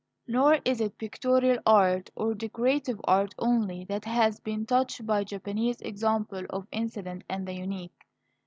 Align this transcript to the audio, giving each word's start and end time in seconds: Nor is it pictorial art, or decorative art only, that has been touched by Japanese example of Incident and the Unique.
Nor 0.25 0.57
is 0.65 0.81
it 0.81 0.97
pictorial 0.97 1.59
art, 1.63 2.09
or 2.15 2.33
decorative 2.33 2.99
art 3.03 3.35
only, 3.37 3.83
that 3.85 4.03
has 4.05 4.39
been 4.39 4.65
touched 4.65 5.05
by 5.05 5.23
Japanese 5.23 5.79
example 5.81 6.43
of 6.49 6.65
Incident 6.71 7.23
and 7.29 7.47
the 7.47 7.53
Unique. 7.53 8.07